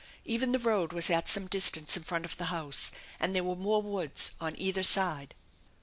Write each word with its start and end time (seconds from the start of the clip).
Even 0.25 0.51
the 0.51 0.57
road 0.57 0.93
was 0.93 1.11
at 1.11 1.27
some 1.29 1.45
distance 1.45 1.95
in 1.95 2.01
front 2.01 2.25
of 2.25 2.35
the 2.37 2.45
house, 2.45 2.91
and 3.19 3.35
there 3.35 3.43
were 3.43 3.55
more 3.55 3.83
woods 3.83 4.31
on 4.41 4.55
either 4.59 4.81
side. 4.81 5.35